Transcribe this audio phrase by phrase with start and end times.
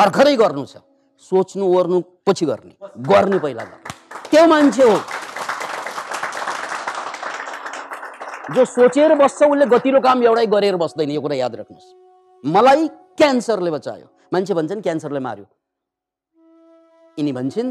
[0.00, 0.80] भर्खरै गर्नु छ।
[1.28, 4.96] सोच्नु ओर्नु पछि गर्ने। गर्ने पहिला गर्ने त्यो मान्छे हो।
[8.54, 11.88] जो सोचेर बस्छ उसले गतिलो काम एउटै गरेर बस्दैन। यो कुरा याद राख्नुहोस्।
[12.44, 12.88] मलाई
[13.20, 15.46] क्यान्सरले बचायो। मान्छे भन्छन् क्यान्सरले मार्यो।
[17.18, 17.70] यिनी भन्छन्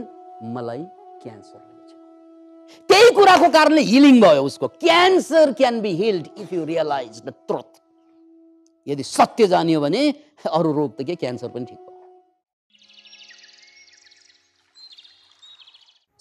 [0.55, 0.83] मलाई
[1.25, 7.21] क्यान्सरले बचायो। त्यही कुराको कारणले हिलिङ भयो उसको। Cancer can be healed if you realise
[7.25, 7.71] the truth.
[8.87, 10.01] यदि सत्य जानियो भने
[10.45, 11.15] अरू रोग त के?
[11.15, 11.88] क्यान्सर पनि ठिक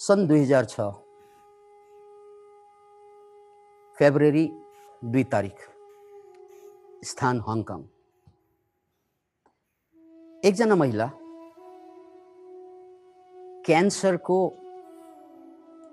[0.09, 0.81] सन् दुई हजार छ।
[3.99, 4.45] फेब्रुअरी
[5.05, 5.59] दुई तारिक
[7.05, 7.83] स्थान हङकङ।
[10.45, 11.09] एकजना महिला
[13.67, 14.39] क्यान्सरको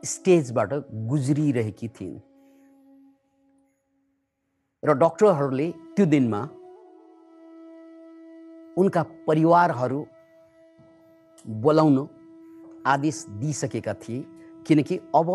[0.05, 0.73] स्टेजबाट
[1.11, 2.17] गुज्रिरहेकी थिइन्।
[4.83, 6.41] र डक्टरहरूले त्यो दिनमा
[8.77, 10.05] उनका परिवारहरू
[11.47, 11.97] बोलाउन
[12.85, 14.25] आदेश दिइसकेका थिए
[14.67, 15.29] किनकि अब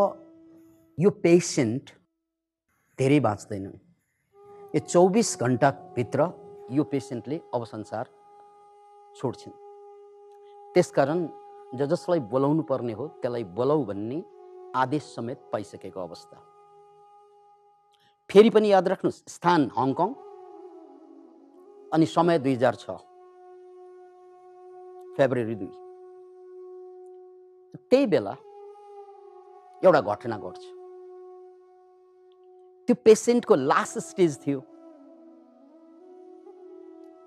[0.99, 1.91] यो पेसेन्ट
[2.99, 3.77] धेरै बाँच्दैनन्
[4.75, 6.21] यो चौबिस घन्टाभित्र
[6.73, 8.05] यो पेसेन्टले अब संसार
[9.17, 9.55] छोड्छन्।
[10.75, 11.27] त्यसकारण
[11.75, 14.23] ज जसलाई बोलाउनु पर्ने हो त्यसलाई बोलाऊ भन्ने
[14.77, 16.37] आदेश समेत पाइसकेको अवस्था।
[18.31, 20.11] फेरि पनि याद राख्नुहोस् स्थान हङकङ
[21.93, 22.91] अनि समय दुई हजार छ
[25.17, 25.73] फेब्रुअरी दुई।
[27.77, 28.33] त्यही बेला
[29.85, 30.61] एउटा घटना घट्छ।
[32.87, 34.61] त्यो पेसेन्टको लास्ट स्टेज थियो।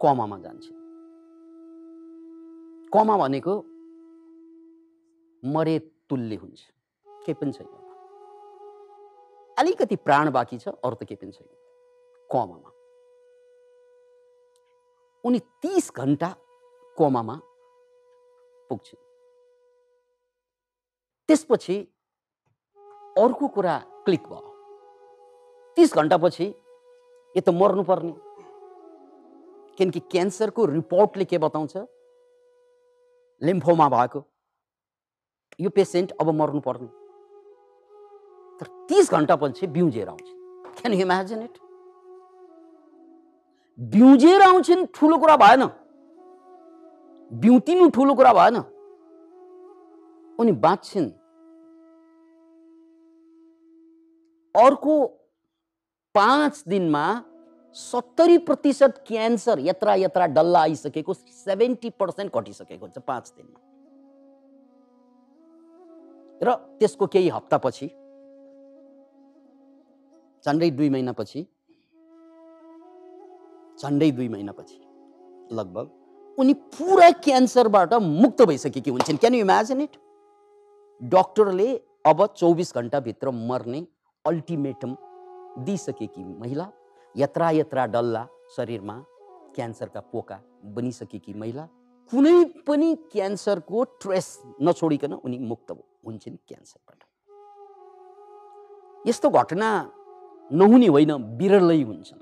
[0.01, 0.65] कमामा जान्छ।
[2.93, 3.55] कमा भनेको
[5.45, 6.59] मरे तुल्य हुन्छ।
[7.07, 7.67] केही पनि छैन।
[9.59, 11.47] अलिकति प्राण बाँकी छ अरू त केही पनि छैन।
[12.31, 12.69] कोमामा।
[15.25, 16.35] उनी तिस घन्टा
[16.97, 17.39] कोमामा
[18.69, 19.12] पुग्छन्।
[21.29, 21.75] त्यसपछि
[23.17, 24.49] अर्को कुरा क्लिक भयो।
[25.75, 28.13] तिस घन्टापछि यो त मर्नुपर्ने।
[29.77, 31.77] किनकि क्यान्सरको रिपोर्टले के बताउँछ?
[33.41, 34.19] लिम्फोमा भएको।
[35.61, 36.87] यो पेसेन्ट अब मर्नुपर्ने।
[38.59, 40.27] तर तिस घन्टापछि बिउजेर आउँछ
[40.77, 41.57] क्यान इमेजिन इट
[43.79, 45.63] बिउजेर आउँछन् ठुलो कुरा भएन।
[47.31, 48.57] बिउतिनु ठुलो कुरा भएन।
[50.43, 51.09] उनी बाँच्छन्।
[54.55, 54.95] अर्को
[56.15, 57.05] पाँच दिनमा
[57.75, 63.59] सत्तरी प्रतिशत क्यान्सर यत्रा यत्रा डल्ला आइसकेको सेभेन्टी पर्सेन्ट घटिसकेको हुन्छ पाँच दिनमा।
[66.41, 67.87] र त्यसको केही हप्तापछि
[70.45, 71.41] झन्डै दुई महिनापछि
[73.79, 74.79] झन्डै दुई महिनापछि
[75.51, 75.85] लगभग
[76.37, 79.97] उनी पुरा क्यान्सरबाट मुक्त भइसकेकी हुन्छन्। क्यान यु इमेजिन इट
[81.01, 81.67] डक्टरले
[82.05, 83.85] अब चौबिस घन्टाभित्र मर्ने
[84.25, 84.95] अल्टिमेटम
[85.65, 86.67] दिइसकेकी महिला
[87.15, 88.95] यत्रा यत्रा डल्ला शरीरमा
[89.55, 90.39] क्यान्सरका पोका
[90.75, 91.67] बनिसकेकी महिला
[92.11, 94.27] कुनै पनि क्यान्सरको ट्रेस
[94.61, 95.71] नछोडिकन उनी मुक्त
[96.05, 96.99] हुन्छन् क्यान्सरबाट।
[99.07, 99.69] यस्तो घटना
[100.51, 102.21] नहुने होइन विरलै हुन्छन्।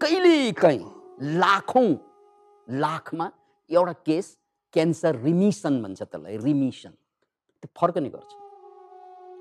[0.00, 0.84] कहिले काहीँ
[1.42, 1.90] लाखौँ
[2.68, 3.30] लाखमा
[3.70, 4.36] एउटा केस
[4.72, 8.30] क्यान्सर रिमिसन भन्छ त्यसलाई रिमिसन। त्यो फर्कने गर्छ।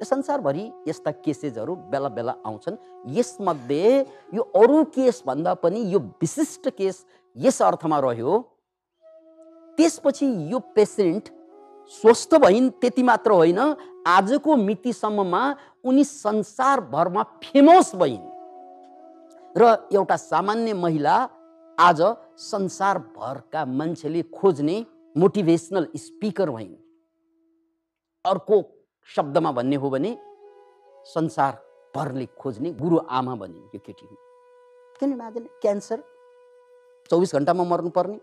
[0.01, 2.75] संसारभरि यस्ता केसेसहरू बेला बेला आउँछन्।
[3.17, 4.00] यसमध्ये
[4.34, 8.39] यो अरू केसभन्दा पनि यो विशिष्ट केस यस अर्थमा रह्यो
[9.78, 11.29] त्यसपछि यो पेसेन्ट
[11.94, 13.59] स्वस्थ भइन् त्यति मात्र होइन
[14.07, 15.44] आजको मितिसम्ममा
[15.84, 18.25] उनी संसारभरमा फेमस भइन्।
[19.56, 19.63] र
[19.94, 21.16] एउटा सामान्य महिला
[21.78, 22.01] आज
[22.38, 24.78] संसारभरका मान्छेले खोज्ने
[25.17, 26.75] मोटिभेसनल स्पिकर भइन्
[28.25, 28.57] अर्को
[29.09, 30.17] शब्दमा भन्ने हो भने
[31.05, 34.05] संसारभरले खोज्ने गुरु आमा भनिन् यो केटी
[34.99, 36.03] किन इमेजिन क्यान्सर
[37.09, 38.19] चौबिस घन्टामा मर्नुपर्ने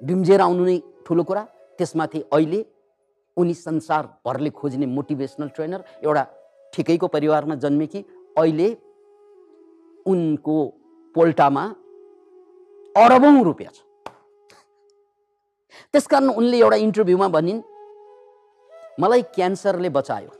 [0.00, 1.42] बिम्जेर आउनु नै ठुलो कुरा
[1.78, 2.64] त्यसमाथि अहिले
[3.36, 6.24] उनी संसारभरले खोज्ने मोटिभेसनल ट्रेनर एउटा
[6.72, 8.04] ठिकैको परिवारमा जन्मेकी
[8.36, 8.68] अहिले
[10.12, 10.58] उनको
[11.14, 11.64] पोल्टामा
[12.94, 13.85] अरबौँ रुपियाँ छ।
[15.92, 17.60] त्यसकारण उनले एउटा इन्टरभ्यूमा भनिन्
[19.00, 20.30] मलाई क्यान्सरले बचायो।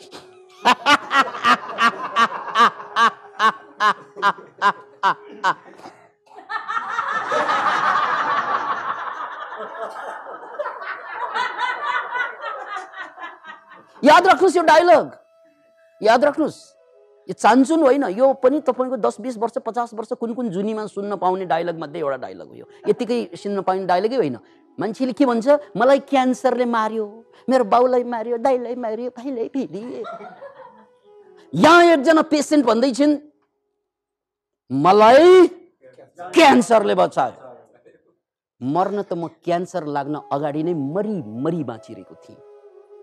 [14.02, 15.10] याद राख्नुहोस् यो डायलग।
[16.00, 16.58] याद राख्नुहोस्।
[17.28, 21.16] यो चान्चुन होइन यो पनि तपाईँको दस बिस वर्ष पचास वर्ष कुन कुन जुनीमा सुन्न
[21.16, 24.36] पाउने डायलग मध्ये एउटा डायलग हो यो। यतिकै सुन्न पाउने डायलगै होइन।
[24.78, 25.46] मान्छेले के भन्छ?
[25.76, 27.06] मलाई क्यान्सरले मार्यो
[27.48, 29.82] मेरो बाउलाई मार्यो दाइलाई मार्यो भाइलाई फेरि
[31.52, 33.14] यहाँ एकजना पेसेन्ट भन्दै छिन्
[34.70, 35.46] मलाई
[36.34, 37.40] क्यान्सरले बचायो।
[38.60, 42.40] मर्न त म क्यान्सर लाग्न अगाडि नै मरि मरि बाँचिरहेको थिएँ।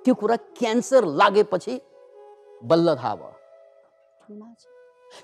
[0.04, 1.74] त्यो कुरा क्यान्सर लागेपछि
[2.70, 3.34] बल्ल थाहा भयो।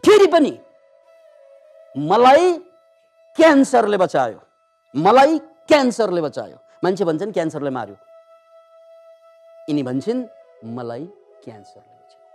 [0.05, 0.53] फेरि पनि
[2.09, 2.45] मलाई
[3.37, 4.39] क्यान्सरले बचायो।
[4.95, 5.39] मलाई
[5.69, 7.98] क्यान्सरले बचायो। मान्छे भन्छन् क्यान्सरले मार्यो।
[9.69, 10.21] यिनी भन्छन्
[10.66, 11.06] मलाई
[11.45, 12.25] क्यान्सरले बचायो।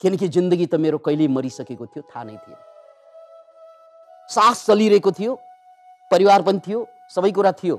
[0.00, 2.58] किनकि जिन्दगी त मेरो कहिले मरिसकेको थियो थाहा नै थिएन।
[4.34, 5.32] सास चलिरहेको थियो
[6.10, 6.80] परिवार पनि थियो
[7.14, 7.76] सबै कुरा थियो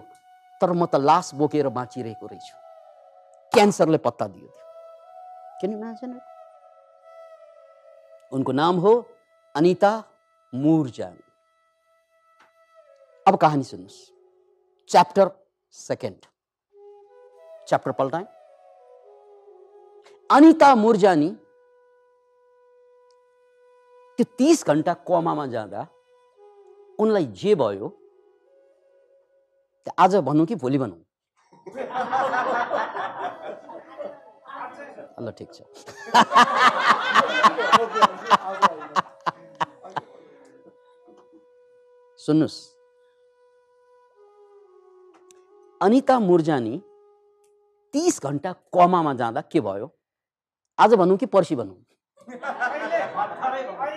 [0.62, 2.56] तर म त लास बोकेर बाँचिरहेको रहेछु।
[3.54, 6.12] क्यान्सरले पत्ता दियो थियो किन इमेजिन
[8.32, 8.94] उनको नाम हो
[9.56, 9.92] अनिता
[10.54, 11.16] मुरजान।
[13.30, 14.12] अब कहानी सुन्नुहोस्।
[14.90, 15.30] च्याप्टर
[15.72, 16.26] सेकेन्ड
[17.68, 18.26] च्याप्टर पल्टाएँ।
[20.30, 21.30] अनिता मुरजानी
[24.20, 25.88] त्यो तिस घन्टा कोमामा जाँदा
[27.00, 27.88] उनलाई जे भयो
[29.88, 31.00] त्यो आज भनौँ कि भोलि भनौँ?
[35.22, 35.62] ल ठिक छ।
[42.20, 42.79] सुन्नुहोस्।
[45.82, 46.78] अनिता मुर्जानी
[47.94, 49.90] तिस घन्टा कमामा जाँदा के भयो?
[50.80, 51.76] आज भनौँ कि पर्सि भनौँ?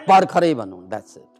[0.06, 1.34] पर्खरै भनौँ द्याट्स इट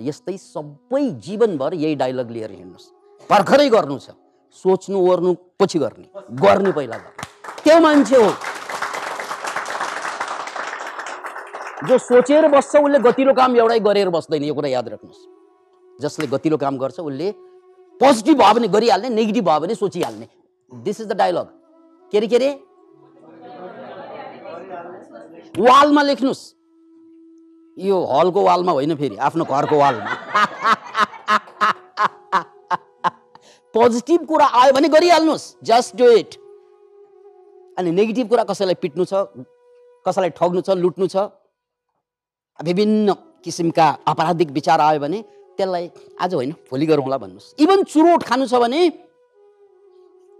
[0.00, 2.86] यस्तै सबै जीवनभर यही डायलग लिएर हिँड्नुहोस्।
[3.30, 4.16] भर्खरै गर्नु छ।
[4.56, 6.08] सोच्नु ओर्नु पछि गर्ने।
[6.40, 8.30] गर्ने पहिला गर्ने त्यो मान्छे हो।
[11.88, 16.56] जो सोचेर बस्छ उसले गतिलो काम एउटै गरेर बस्दैन यो कुरा याद राख्नुहोस्। जसले गतिलो
[16.56, 17.28] काम गर्छ उसले
[18.00, 20.28] पोजिटिभ भयो भने गरिहाल्ने नेगेटिभ भयो भने सोचिहाल्ने।
[20.72, 21.46] दिस इज द डायलग
[22.12, 22.50] के अरे के अरे
[25.58, 26.44] वालमा लेख्नुहोस्
[27.76, 30.14] यो हलको वालमा होइन फेरि आफ्नो घरको वालमा।
[33.74, 36.34] पोजिटिभ कुरा आयो भने गरिहाल्नुहोस् जस्ट डु इट
[37.78, 39.24] अनि नेगेटिभ कुरा कसैलाई पिट्नु छ
[40.06, 41.16] कसैलाई ठग्नु छ लुट्नु छ
[42.58, 43.14] विभिन्न
[43.44, 45.24] किसिमका आपराधिक विचार आयो भने
[45.56, 48.80] त्यसलाई आज होइन भोलि गरौँला भन्नुहोस्। इभन चुरोट खानु छ भने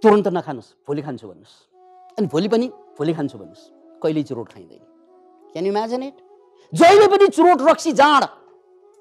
[0.03, 1.55] तुरन्त नखानुहोस् भोलि खान्छु भन्नुहोस्।
[2.19, 2.67] अनि भोलि पनि
[2.99, 3.65] भोलि खान्छु भन्नुहोस्।
[4.03, 4.83] कहिल्यै चुरोट खाइँदैन।
[5.53, 6.17] क्यान इमेजिन इट
[6.73, 8.25] जहिले पनि चुरोट रक्सी जाँड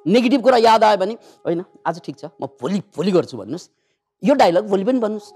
[0.06, 1.14] नेगेटिभ कुरा याद आयो भने
[1.46, 3.70] होइन आज ठिक छ म भोलि भोलि गर्छु भन्नुहोस्।
[4.24, 5.34] यो डाइलग भोलि पनि भन्नुहोस्।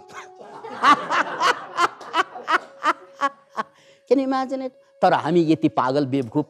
[4.07, 6.45] क्यान इमेजिन इट तर हामी यति पागल बेवकुफ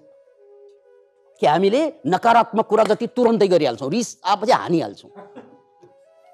[1.39, 5.11] कि हामीले नकारात्मक कुरा जति तुरन्तै गरिहाल्छौँ रिस आएपछि हानिहाल्छौँ।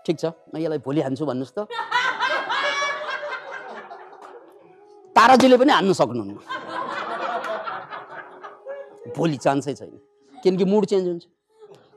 [0.05, 0.25] ठिक छ?
[0.49, 1.59] म यसलाई भोलि हान्छु भन्नुहोस् त।
[5.15, 6.37] ताराजीले पनि हान्नु सक्नुहुन्न।
[9.15, 9.97] भोलि चान्सै छैन।
[10.43, 11.23] किनकि मुड चेन्ज हुन्छ।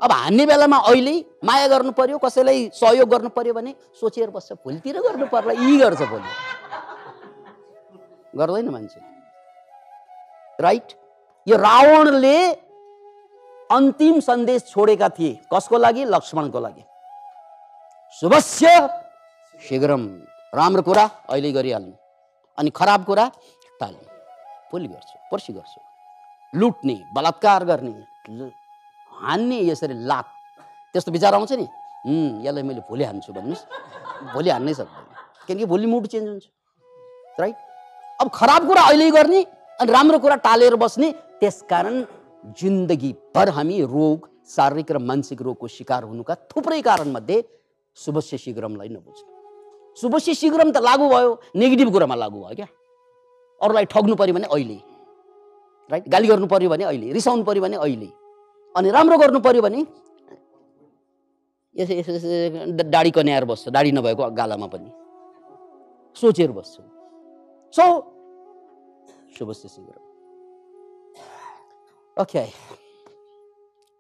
[0.00, 4.96] अब हान्ने बेलामा अहिले माया गर्नु पर्यो कसैलाई सहयोग गर्नु पर्यो भने सोचेर बस्छ। भोलितिर
[5.00, 6.31] गर्नु पर्ला यी गर्छ भोलि।
[8.38, 9.00] गर्दैन मान्छे।
[10.61, 10.88] राइट?
[11.46, 12.38] यो रावणले
[13.73, 16.05] अन्तिम सन्देश छोडेका थिए। कसको लागि?
[16.05, 16.85] लक्ष्मणको लागि।
[18.20, 18.88] शुभस्य
[19.69, 20.23] शीघ्रम
[20.54, 21.92] राम्रो कुरा अहिले गरिहाल्नु।
[22.59, 23.31] अनि खराब कुरा
[23.81, 24.02] टाल्नु।
[24.73, 25.81] भोलि गर्छु पर्सि गर्छु।
[26.59, 28.49] लुट्ने बलात्कार गर्ने
[29.23, 30.25] हान्ने यसरी लात
[30.92, 31.69] त्यस्तो विचार आउँछ नि।
[32.07, 33.64] "हुँ, यसलाई मैले भोलि हान्छु भन्नुहोस्।
[34.35, 35.04] भोलि हान्नै सक्दैन।
[35.47, 36.45] किनकि भोलि मुड चेन्ज हुन्छ।
[37.40, 37.54] राइट
[38.21, 39.42] अब खराब कुरा अहिले गर्ने
[39.81, 42.04] अनि राम्रो कुरा टालेर बस्ने त्यसकारण
[42.47, 47.42] जिन्दगीभर हामी रोग शारीरिक र मानसिक रोगको शिकार हुनुका थुप्रै कारणमध्ये
[47.97, 49.26] शुभस्य शीघ्रमलाई नबुझ्नु।
[50.00, 52.68] शुभस्य शीघ्रम त लागु भयो नेगेटिभ कुरामा लागु भयो क्या?
[53.61, 54.78] अरूलाई ठग्नु पऱ्यो भने अहिले
[55.90, 58.09] राइट गाली गर्नु पऱ्यो भने अहिले रिसाउनु पऱ्यो भने अहिले
[58.76, 59.80] अनि राम्रो गर्नु पऱ्यो भने
[61.75, 62.28] यसो यसो यसो
[62.76, 64.90] ड- दाढी कन्याएर बस्छ दाढी नभएको गालामा पनि।
[66.21, 66.83] सोचेर बस्छु।
[67.75, 67.85] सो
[69.38, 70.08] शुभस्य शीघ्र
[72.18, 72.44] ओके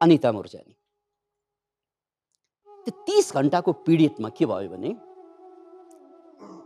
[0.00, 0.74] अनिता मुर्जानी।
[2.84, 4.90] त्यो तिस घन्टाको पीडितमा के भयो भने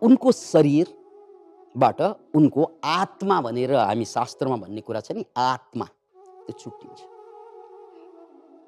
[0.02, 2.00] उनको शरीरबाट
[2.36, 7.00] उनको आत्मा भनेर हामी शास्त्रमा भन्ने कुरा छ नि आत्मा त्यो छुट्टिन्छ।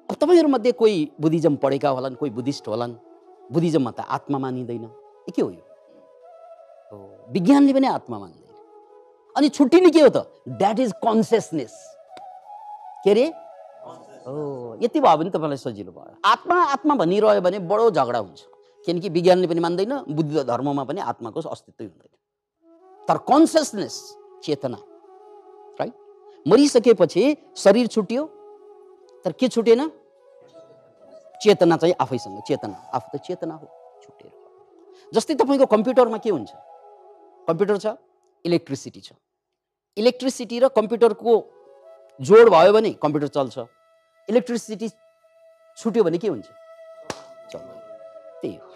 [0.09, 2.93] अब तपाईँहरूमध्ये कोही बुद्धिज्म पढेका होलान् कोही बुद्धिस्ट होलान्?
[3.51, 4.85] बुद्धिज्ममा त आत्मा मानिँदैन।
[5.33, 5.63] के हो यो?
[7.33, 8.53] विज्ञानले पनि आत्मा मान्दैन।
[9.35, 10.29] अनि छुट्टिने के हो त?
[10.47, 11.73] द्याट इज कन्सियसनेस
[13.05, 13.25] के अरे
[14.81, 18.41] यति भयो भने तपाईँलाई सजिलो भयो। आत्मा आत्मा भनिरह्यो भने बडो झगडा हुन्छ।
[18.87, 22.13] किनकि विज्ञानले पनि मान्दैन बुद्ध धर्ममा पनि आत्माको अस्तित्वै हुँदैन।
[23.07, 23.95] तर कन्सियसनेस
[24.43, 24.77] चेतना
[25.79, 25.93] राइट
[26.45, 28.25] मरिसकेपछि शरीर छुट्यो।
[29.25, 29.81] तर के छुटेन?
[31.41, 33.67] चेतना चाहिँ आफैसँग चेतना। आफू त चेतना हो
[34.03, 34.31] छुटेर।
[35.13, 36.51] जस्तै तपाईँको कम्प्युटरमा के हुन्छ?
[37.47, 37.85] कम्प्युटर छ
[38.45, 39.13] इलेक्ट्रिसिटी छ।
[39.97, 41.33] इलेक्ट्रिसिटी र कम्प्युटरको
[42.19, 43.57] जोड भयो भने कम्प्युटर चल्छ।
[44.29, 44.89] इलेक्ट्रिसिटी
[45.77, 46.47] छुट्यो भने के हुन्छ?
[48.41, 48.67] त्यही हो।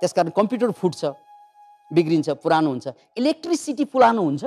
[0.00, 1.04] त्यसकारण कम्प्युटर फुट्छ
[1.92, 4.44] बिग्रिन्छ पुरानो हुन्छ। इलेक्ट्रिसिटी पुरानो हुन्छ।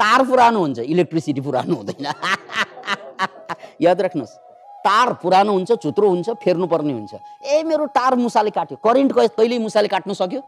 [0.00, 2.06] तार पुरानो हुन्छ। इलेक्ट्रिसिटी पुरानो हुँदैन।
[3.82, 4.34] याद राख्नुहोस्।
[4.82, 7.14] तार पुरानो हुन्छ चुत्रो हुन्छ फेर्नुपर्ने हुन्छ।
[7.46, 10.40] ए मेरो तार मुसाले काट्यो। करेन्ट कहिल्यै मुसाले काट्न सक्यो?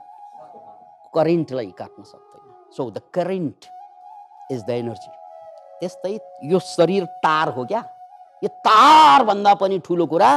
[1.14, 3.60] करेन्टलाई काट्न सक्दैन। So the current
[4.50, 5.19] is the energy
[5.80, 7.82] त्यस्तै यो शरीर तार हो क्या?
[8.42, 10.30] यो तारभन्दा पनि ठुलो कुरा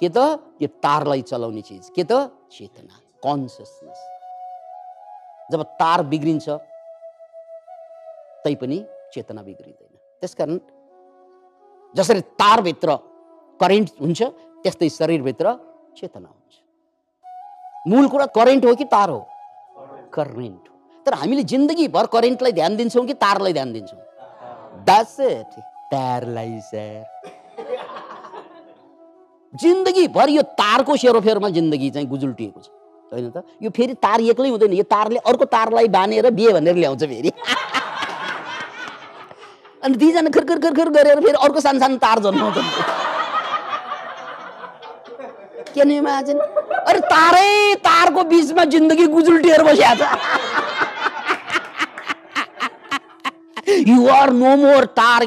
[0.00, 0.18] के त?
[0.62, 2.12] यो तारलाई चलाउने चिज। के त?
[2.52, 4.00] चेतना। कन्सियसनेस।
[5.52, 6.48] जब तार बिग्रिन्छ
[8.44, 8.78] तैपनि
[9.14, 10.58] चेतना बिग्रिँदैन। त्यसकारण
[11.94, 12.96] जसरी तारभित्र
[13.60, 14.22] करेन्ट हुन्छ
[14.62, 15.46] त्यस्तै शरीरभित्र
[15.98, 16.54] चेतना हुन्छ।
[17.90, 19.20] मूल कुरा करेन्ट हो कि तार हो?
[20.14, 20.74] करेन्ट हो।
[21.06, 24.00] तर हामीले जिन्दगीभर करेन्टलाई ध्यान दिन्छौँ कि तारलाई ध्यान दिन्छौँ?
[24.72, 25.60] द्याट्स इट
[25.92, 27.04] तारलाई सर
[29.54, 32.68] जिन्दगीभर यो तारको सेरोफेरोमा जिन्दगी चाहिँ गुजुल्टिएको छ।
[33.12, 33.42] होइन त?
[33.62, 37.30] यो फेरि तार एक्लै हुँदैन। यो तारले अर्को तारलाई बाँधेर बिहे भनेर ल्याउँछ फेरि।
[39.84, 42.56] अनि दुईजना खर खर खर खर गरेर फेरि अर्को सानो सानो तार जन्माउँछ।
[45.74, 49.94] के नि इमेजिन अरे तारै तारको बिचमा जिन्दगी गुजुल्टिएर बसिया
[53.90, 55.22] छ यु आर नो मोर तार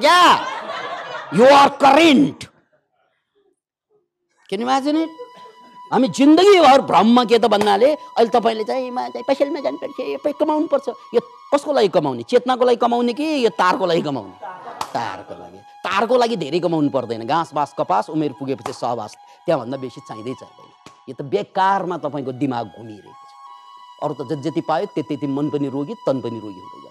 [1.40, 2.40] यु आर करेन्ट
[4.50, 5.10] किन इमेजिन इट
[5.94, 8.92] हामी जिन्दगीभर भ्रममा के त भन्नाले अहिले तपाईँले चाहिँ
[9.28, 11.22] पैसालमा जानुपर्छ यो कमाउनु पर्छ यो
[11.54, 14.36] कसको लागि कमाउने चेतनाको लागि कमाउने कि यो तारको लागि कमाउने
[14.94, 19.12] तारको लागि तारको लागि धेरै कमाउनु पर्दैन घाँस बाँस कपास उमेर पुगेपछि सहवास
[19.46, 20.70] त्यहाँभन्दा बेसी। चाहिँदै चाहिँदैन
[21.10, 23.32] यो त बेकारमा तपाईँको दिमाग घुमिरहेको छ
[24.04, 26.83] अरू त जति जति पायो त्यति त्यति मन पनि रोगी तन पनि रोगी हुँदै जान्छ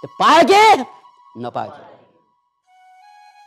[0.00, 0.62] त्यो पायो के
[1.42, 1.82] नपायो के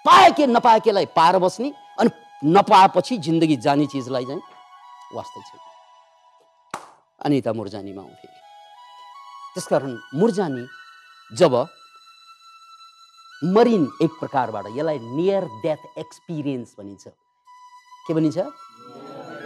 [0.05, 2.09] पायो के बस्ने अनि
[2.55, 4.41] नपाएपछि जिन्दगी जाने चिजलाई चाहिँ
[5.15, 5.61] वास्तै छैन।
[7.25, 8.37] अनि त मुर्जानीमा आउँ फेरि
[9.53, 10.65] त्यसकारण मुर्जानी
[11.31, 11.53] जब
[13.55, 17.07] मरिन एक प्रकारबाट यसलाई नियर डेथ एक्सपिरियन्स भनिन्छ।
[18.07, 18.37] के भनिन्छ?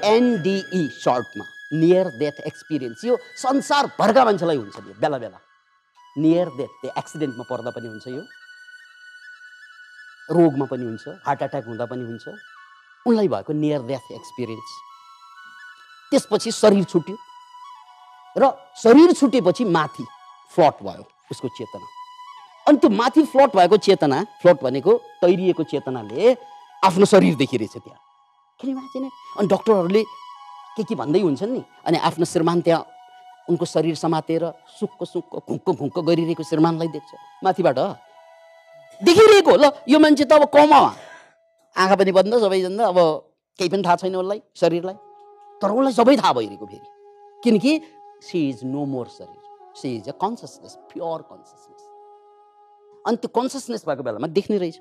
[0.06, 1.46] एनडिई सर्टमा
[1.80, 5.40] नियर डेथ एक्सपिरियन्स यो संसारभरका मान्छेलाई हुन्छ यो बेला बेला।
[6.18, 8.24] नियर डेथ त्यो एक्सिडेन्टमा पर्दा पनि हुन्छ यो
[10.30, 12.28] रोगमा पनि हुन्छ हार्ट एट्याक हुँदा पनि हुन्छ
[13.06, 14.76] उनलाई भएको नियर डेथ एक्सपिरियन्स
[16.12, 17.18] त्यसपछि शरीर छुट्यो
[18.36, 18.52] र
[18.84, 20.06] शरीर छुटेपछि माथि
[20.52, 21.88] फ्लट भयो उसको चेतना
[22.68, 26.36] अनि त्यो माथि फ्लट भएको चेतना फ्लट भनेको तैरिएको चेतनाले
[26.84, 28.00] आफ्नो शरीर देखिरहेछ त्यहाँ
[28.60, 30.04] किन अनि डक्टरहरूले
[30.76, 32.86] के के भन्दै हुन्छन् नि अनि आफ्नो श्रीमान त्यहाँ
[33.50, 34.44] उनको शरीर समातेर
[34.80, 37.12] सुक्क सुक्क घुक्क घुक्क गरिरहेको श्रीमानलाई देख्छ।
[37.44, 37.80] माथिबाट।
[39.02, 40.80] देखिरहेको ल यो मान्छे त अब कमा
[41.76, 42.98] आँखा पनि बन्द सबैजना अब
[43.60, 44.96] केही पनि थाहा छैन उसलाई शरीरलाई।
[45.62, 46.88] तर उसलाई सबै थाहा भइरहेको फेरि।
[47.44, 47.72] किनकि
[48.24, 49.42] सी इज नो मोर शरीर।
[49.76, 51.82] She is a consciousness pure consciousness
[53.06, 54.78] अनि त्यो कन्सियसनेस भएको बेलामा देख्ने रहेछ।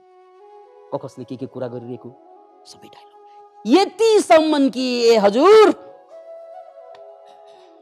[0.94, 2.08] कसले के के कुरा गरिरहेको
[2.68, 3.10] सबै डायलग
[3.66, 5.72] यतिसम्म कि ए हजुर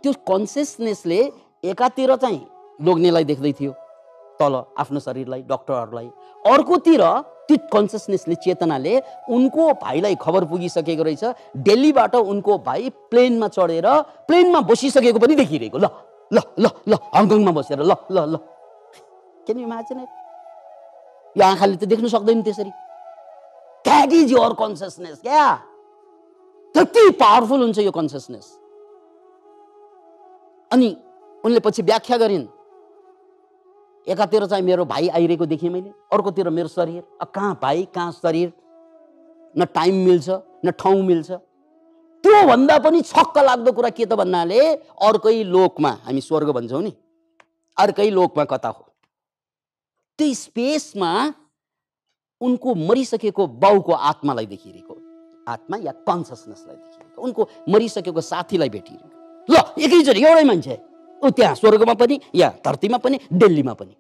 [0.03, 1.21] त्यो कन्सियसनेसले
[1.65, 2.41] एकातिर चाहिँ
[2.81, 3.73] लोग्नेलाई देख्दै थियो
[4.41, 6.09] तल आफ्नो शरीरलाई डक्टरहरूलाई।
[6.45, 7.03] अर्कोतिर
[7.49, 8.95] त्यो कन्सियसनेसले चेतनाले
[9.29, 11.25] उनको भाइलाई खबर पुगिसकेको रहेछ।
[11.67, 13.87] दिल्लीबाट उनको भाइ प्लेनमा चढेर
[14.29, 15.87] प्लेनमा बसिसकेको पनि देखिरहेको। ल
[16.33, 18.37] ल ल ल हङकङमा बसेर ल ल ल।
[19.45, 19.99] के इमेजिन
[21.37, 22.73] यो आँखाले त देख्नु सक्दैन त्यसरी।
[23.85, 25.45] द्याट इज योर कन्सियसनेस क्या?
[26.75, 28.47] त्यति पावरफुल हुन्छ यो कन्सियसनेस
[30.71, 30.97] अनि
[31.45, 32.47] उनले पछि व्याख्या गरिन्
[34.07, 38.53] एकातिर चाहिँ मेरो भाइ आइरहेको देखेँ मैले अर्कोतिर मेरो शरीर। कहाँ भाइ कहाँ शरीर?
[39.59, 40.29] न टाइम मिल्छ
[40.65, 41.31] न ठाउँ मिल्छ।
[42.25, 44.61] त्योभन्दा पनि छक्क लाग्दो कुरा के त भन्नाले
[45.03, 46.93] अर्कै लोकमा हामी स्वर्ग भन्छौँ नि
[47.77, 48.85] अर्कै लोकमा कता हो।
[50.19, 51.13] त्यो स्पेसमा
[52.41, 54.97] उनको मरिसकेको बाउको आत्मालाई देखिरहेको
[55.49, 59.20] आत्मा या कन्सियसनेसलाई देखिरहेको उनको मरिसकेको साथीलाई भेटिरहेको
[59.51, 60.77] ल एकैचोटि एउटै मान्छे।
[61.23, 63.95] ऊ त्यहाँ स्वर्गमा पनि या धरतीमा पनि दिल्लीमा पनि।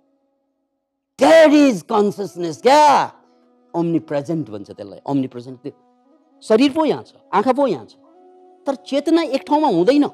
[1.18, 2.82] द्याट इज कन्सियसनेस क्या?
[3.74, 5.72] ओम्नी प्रेजेन्ट भन्छ त्यसलाई ओम्नी प्रेजेन्ट त्यो
[6.42, 7.94] शरीर पो यहाँ छ आँखा पो यहाँ छ
[8.66, 10.06] तर चेतना एक ठाउँमा हुँदैन।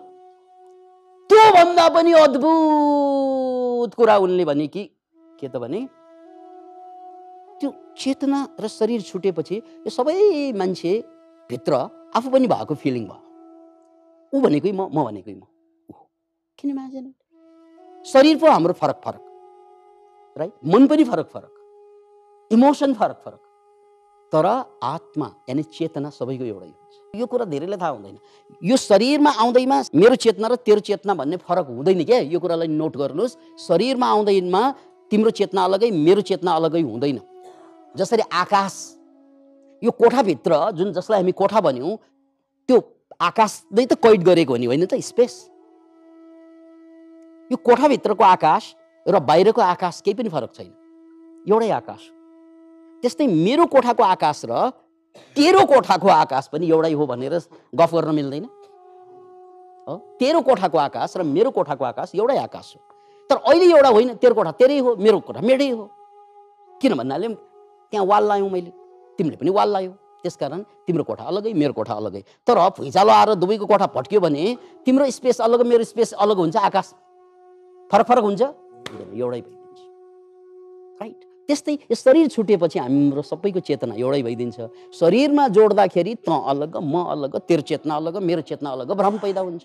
[1.30, 4.84] त्योभन्दा पनि अद्भुत कुरा उनले भने कि
[5.40, 5.80] के त भने
[7.60, 10.92] त्यो चेतना र शरीर छुटेपछि यो सबै मान्छे
[11.50, 11.72] भित्र
[12.16, 13.25] आफू पनि भएको फिलिङ भयो।
[14.36, 15.42] ऊ भनेकै म म भनेकै म
[16.58, 17.04] किन इमेजिन
[18.06, 19.22] शरीर पो हाम्रो फरक फरक
[20.36, 21.52] राइट मन पनि फरक फरक
[22.50, 23.40] इमोसन फरक फरक
[24.32, 24.46] तर
[24.84, 28.16] आत्मा यानि चेतना सबैको एउटै हुन्छ। यो कुरा धेरैलाई थाहा हुँदैन।
[28.62, 32.96] यो शरीरमा आउँदैमा मेरो चेतना र तेरो चेतना भन्ने फरक हुँदैन क्या। यो कुरालाई नोट
[32.96, 34.62] गर्नुहोस्। शरीरमा आउँदैमा
[35.10, 37.18] तिम्रो चेतना अलगै मेरो चेतना अलगै हुँदैन।
[37.94, 38.74] जसरी आकाश
[39.82, 41.96] यो कोठाभित्र जुन जसलाई हामी कोठा भन्यौँ
[42.68, 42.78] त्यो
[43.20, 44.94] आकाश नै त कैद गरेको हो नि होइन त?
[44.94, 45.50] स्पेस
[47.50, 48.74] यो कोठाभित्रको आकाश
[49.06, 50.72] र बाहिरको आकाश केही पनि फरक छैन।
[51.46, 52.02] एउटै आकाश।
[53.02, 54.70] त्यस्तै मेरो कोठाको आकाश र
[55.36, 57.34] तेरो कोठाको आकाश पनि एउटै हो भनेर
[57.74, 58.44] गफ गर्न मिल्दैन।
[59.88, 59.94] हो?
[60.18, 62.80] तेरो कोठाको आकाश र मेरो कोठाको आकाश एउटै आकाश हो।
[63.30, 65.84] तर अहिले एउटा होइन तेरो कोठा तेरै हो मेरो कोठा मेरै हो।
[66.80, 68.70] किन भन्नाले त्यहाँ वाल लायौँ मैले।
[69.18, 69.92] तिमीले पनि वाल लायौ।
[70.26, 74.44] त्यसकारण तिम्रो कोठा अलगै मेरो कोठा अलगै। तर भुइँचालो आएर दुवैको कोठा भट्क्यो भने
[74.84, 76.86] तिम्रो स्पेस अलग मेरो स्पेस अलग हुन्छ आकाश।
[77.90, 78.42] फरक फरक हुन्छ?
[79.14, 79.80] एउटै भइदिन्छ।
[81.00, 81.18] राइट
[81.48, 84.58] त्यस्तै यो शरीर छुटेपछि हाम्रो सबैको चेतना एउटै भइदिन्छ।
[84.98, 89.62] शरीरमा जोड्दाखेरि त अलग म अलग तेरो चेतना अलग मेरो चेतना अलग भ्रम पैदा हुन्छ।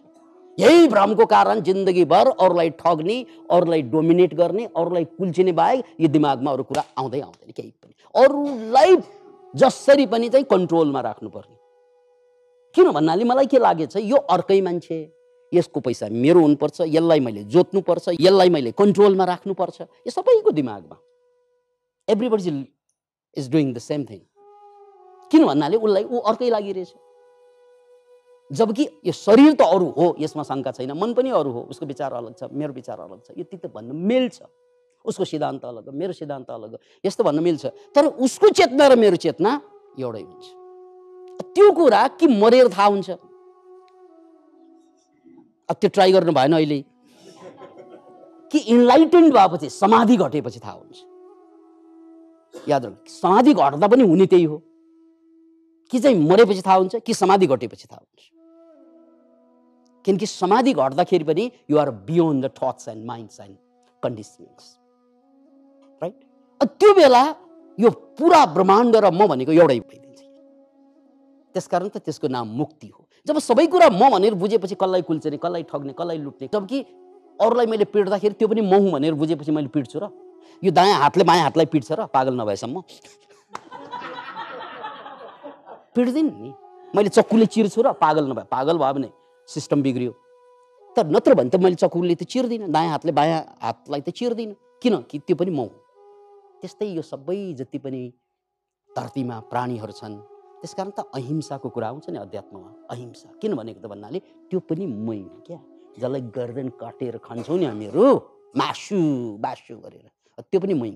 [0.58, 3.18] यही भ्रमको कारण जिन्दगीभर अरूलाई ठग्ने
[3.50, 8.96] अरूलाई डोमिनेट गर्ने अरूलाई कुल्चिने बाहेक यो दिमागमा अरू कुरा आउँदै आउँदैन केही पनि। अरूलाई
[9.56, 11.56] जसरी पनि चाहिँ कन्ट्रोलमा राख्नुपर्ने।
[12.76, 14.98] किन भन्नाले मलाई के लागेछ यो अर्कै मान्छे
[15.52, 20.98] यसको पैसा मेरो हुनुपर्छ यसलाई मैले जोत्नुपर्छ यसलाई मैले कन्ट्रोलमा राख्नुपर्छ यो सबैको दिमागमा।
[22.08, 22.52] Everybody
[23.38, 24.20] is doing the same thing
[25.32, 26.94] किन भन्नाले उसलाई ऊ अर्कै लागिरहेछ।
[28.52, 32.14] जबकि यो शरीर त अरू हो यसमा शङ्का छैन। मन पनि अरू हो उसको विचार
[32.14, 34.42] अलग छ मेरो विचार अलग छ। यो त भन्नु मिल्छ
[35.06, 39.62] उसको सिद्धान्त अलग मेरो सिद्धान्त अलग। यस्तो भन्नु मिल्छ। तर उसको चेतना र मेरो चेतना
[40.00, 40.46] एउटै हुन्छ।
[41.54, 43.10] त्यो कुरा कि मरेर थाहा हुन्छ?
[45.72, 46.86] त्यो ट्राई गर्नु भएन अहिले।
[48.52, 50.98] कि इन्लाइटेन्ड भएपछि समाधि घटेपछि थाहा हुन्छ।
[52.70, 54.58] याद राख्नु समाधि घट्दा पनि हुने त्यही हो।
[55.92, 58.32] कि चाहिँ मरेपछि थाहा हुन्छ कि समाधि घटेपछि थाहा हुन्छ।
[60.06, 63.58] किनकि समाधि घट्दाखेरि पनि you're beyond the thoughts and minds and
[64.04, 64.81] conditionings
[66.02, 66.16] right
[66.82, 67.24] त्यो बेला
[67.78, 70.20] यो पुरा ब्रह्माण्ड र म भनेको एउटै भइदिन्छ।
[71.56, 75.64] त्यसकारण त त्यसको नाम मुक्ति हो। जब सबै कुरा म भनेर बुझेपछि कसलाई कुल्चने कसलाई
[75.70, 76.48] ठग्ने कसलाई लुट्ने?
[76.54, 76.80] जबकि
[77.40, 80.10] अरूलाई मैले पिट्दाखेरि त्यो पनि म हुँ भनेर बुझेपछि मैले पिट्छु र।
[80.64, 82.82] यो दायाँ हातले बायाँ हातलाई पिट्छ र पागल नभएसम्म।
[85.96, 86.54] पिट्दिनँ नि।
[86.96, 89.10] मैले चक्कुले चिर्छु र पागल नभए पागल भयो भने
[89.50, 90.12] सिस्टम बिग्रियो।
[90.96, 94.96] तर नत्र भने त मैले चक्कुले त चिर्दिनँ दायाँ हातले बायाँ हातलाई त चिर्दिनँ। किन?
[95.10, 95.70] कि त्यो पनि म हुँ।
[96.62, 98.02] त्यस्तै यो सबै जति पनि
[98.90, 100.18] धरतीमा प्राणीहरू छन्
[100.62, 104.20] त्यस कारण त अहिंसाको कुरा आउँछ नि अध्यात्ममा। अहिंसा। किन भनेको त भन्नाले
[104.50, 105.60] त्यो पनि मै हो क्या
[105.98, 108.06] जसलाई गर्दन काटेर खान्छौँ नि हामीहरू
[108.54, 109.00] मासु
[109.42, 110.06] बासु गरेर।
[110.52, 110.92] त्यो पनि मै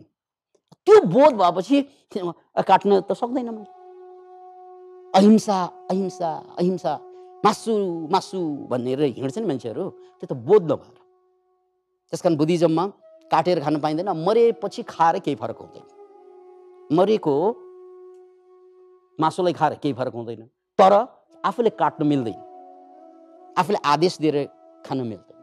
[0.86, 1.78] त्यो बोध भएपछि
[2.70, 3.72] काट्न त सक्दैन मैले
[5.18, 5.58] अहिंसा
[5.92, 6.94] अहिंसा अहिंसा
[7.46, 7.74] मासु
[8.14, 9.84] मासु भनेर हिँड्छ नि मान्छेहरू
[10.22, 10.98] त्यो त बोध नभएर।
[12.14, 12.86] त्यस कारण बुद्धिज्ममा
[13.32, 15.86] काटेर खानु पाइँदैन। मरेपछि खाएर केही फरक हुँदैन।
[16.96, 17.36] मरेको
[19.20, 20.94] मासुलाई खाएर केही फरक हुँदैन। तर
[21.46, 22.40] आफूले काट्नु मिल्दैन।
[23.58, 24.38] आफूले आदेश दिएर
[24.86, 25.34] खानु मिल्दैन।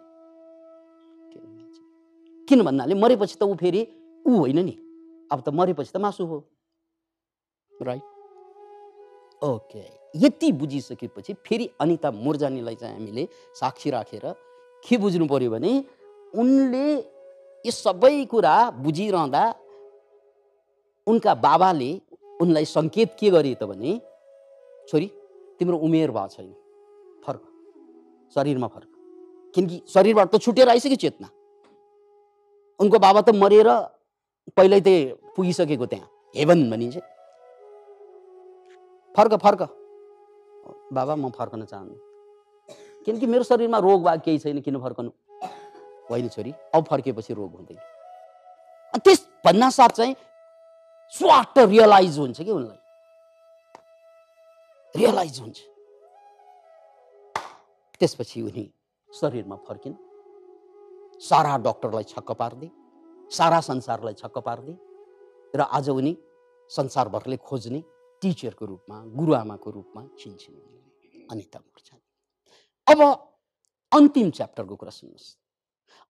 [2.49, 3.83] किन भन्नाले मरेपछि त ऊ फेरि
[4.27, 4.75] ऊ होइन नि।
[5.33, 6.39] अब त मरेपछि त मासु हो।
[7.83, 8.03] राइट
[9.43, 9.85] ओके
[10.17, 14.27] यति बुझिसकेपछि फेरि अनिता मुर्जानीलाई चाहिँ हामीले साक्षी राखेर
[14.85, 15.73] के बुझ्नु पर्यो भने
[16.35, 16.87] उनले
[17.65, 19.43] यो सबै कुरा बुझिरहँदा
[21.07, 21.91] उनका बाबाले
[22.41, 23.93] उनलाई सङ्केत के गरे त भने
[24.89, 25.07] छोरी
[25.59, 26.51] तिम्रो उमेर भएको छैन।
[27.25, 27.43] फर्क।
[28.35, 28.91] शरीरमा फर्क।
[29.55, 31.29] किनकि शरीरबाट त छुटेर आइसक्यो चेतना।
[32.81, 33.69] उनको बाबा त मरेर
[34.59, 34.89] पहिल्यै त
[35.37, 36.97] पुगिसकेको त्यहाँ। हेभन भनिन्छ।
[39.15, 39.63] फर्क फर्क।
[40.93, 41.99] बाबा म फर्कन चाहन्छु
[43.07, 45.11] किनकि मेरो शरीरमा रोग वा केही छैन किन फर्कनु?
[46.11, 47.79] होइन छोरी अब फर्केपछि रोग हुँदैन।
[48.99, 50.15] त्यस भन्ना साथ चाहिँ
[51.15, 52.79] स्वाट रियलाइज हुन्छ कि उनलाई?
[54.95, 55.59] रियलाइज हुन्छ।
[58.01, 58.71] त्यसपछि उनी
[59.11, 59.95] शरीरमा फर्किन्।
[61.21, 62.71] सारा डक्टरलाई छक्क पारिदिए
[63.31, 64.77] सारा संसारलाई छक्क पारिदिए
[65.55, 66.17] र आज उनी
[66.71, 67.83] संसारभरले खोज्ने
[68.23, 70.57] टिचरको रूपमा गुरुआमाको रूपमा चिन्छन्
[71.31, 71.97] अनिता मुर्छा।
[72.87, 73.01] अब
[73.93, 75.37] अन्तिम च्याप्टरको कुरा सुन्नुहोस्।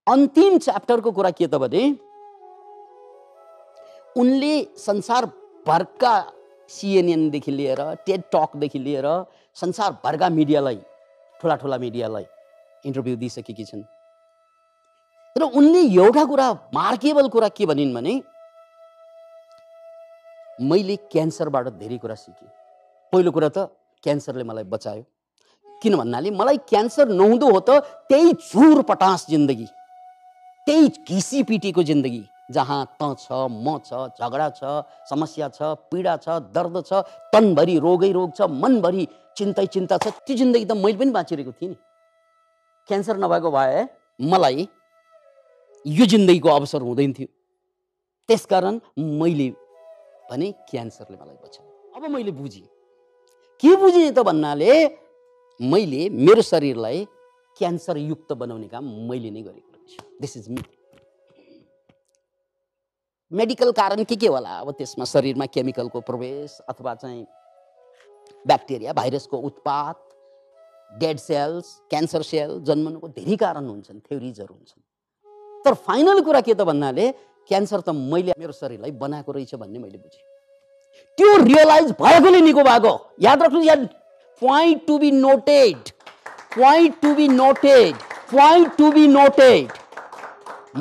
[0.07, 1.83] अन्तिम च्याप्टरको कुरा के त भने
[4.15, 6.13] उनले संसारभरका
[6.69, 9.07] सिएनएनदेखि लिएर टेड टकदेखि लिएर
[9.57, 10.79] संसारभरका मिडियालाई
[11.39, 12.25] ठुला ठुला मिडियालाई
[12.85, 13.83] इन्टरभ्यू दिइसकेकी छन्।
[15.35, 18.13] र उनले एउटा कुरा मार्केबल कुरा के भनिन् भने
[20.69, 22.49] मैले क्यान्सरबाट धेरै कुरा सिकेँ।
[23.13, 23.57] पहिलो कुरा त
[24.03, 25.03] क्यान्सरले मलाई बचायो।
[25.83, 29.67] किन भन्नाले मलाई क्यान्सर नहुँदो हो त त्यही चुर पटास जिन्दगी
[30.67, 34.61] त्यही घिसीपिटीको जिन्दगी जहाँ त छ म छ झगडा छ
[35.09, 40.35] समस्या छ पीडा छ दर्द छ तनभरि रोगै रोग छ मनभरि चिन्तै चिन्ता छ त्यो
[40.41, 41.77] जिन्दगी त मैले पनि बाँचिरहेको थिएँ नि।
[42.89, 43.87] क्यान्सर नभएको भए
[44.19, 44.67] मलाई
[45.85, 47.27] यो जिन्दगीको अवसर हुँदैन थियो।
[48.29, 48.79] त्यसकारण
[49.19, 49.49] मैले
[50.29, 52.67] भने क्यान्सरले मलाई बचायो। अब मैले बुझेँ।
[53.63, 54.71] के बुझेँ त भन्नाले
[55.59, 57.05] मैले मेरो शरीरलाई
[57.57, 60.61] क्यान्सरयुक्त बनाउने काम मैले नै गरेको रहेछु दिस इज मी
[63.31, 64.49] मेडिकल कारण के के होला?
[64.59, 67.25] अब त्यसमा शरीरमा केमिकलको प्रवेश अथवा चाहिँ
[68.47, 69.97] ब्याक्टेरिया भाइरसको उत्पात
[70.99, 74.81] डेड सेल्स क्यान्सर सेल जन्मनुको धेरै कारण हुन्छन् थ्योरिजहरू हुन्छन्।
[75.65, 77.05] तर फाइनल कुरा के त भन्नाले
[77.49, 80.23] क्यान्सर त मैले मेरो शरीरलाई बनाएको रहेछ भन्ने मैले बुझेँ।
[81.17, 83.81] त्यो रियलाइज भएकोले निको भएको। याद राख्नु याद
[84.43, 85.89] point to be noted
[86.55, 87.95] point to be noted
[88.31, 89.71] point to be noted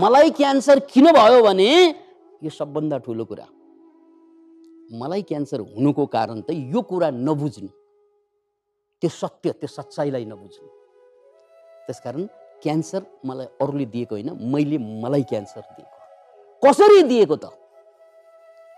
[0.03, 1.68] मलाई क्यान्सर किन भयो भने
[2.42, 3.46] यो सबभन्दा ठुलो कुरा।
[4.98, 7.68] मलाई क्यान्सर हुनुको कारण त यो कुरा नबुझ्नु।
[9.03, 10.68] त्यो सत्य त्यो सच्चाइलाई नबुझ्नु।
[11.87, 12.27] त्यसकारण
[12.62, 15.98] क्यान्सर मलाई अरूले दिएको होइन मैले मलाई क्यान्सर दिएको।
[16.62, 17.46] कसरी दिएको त?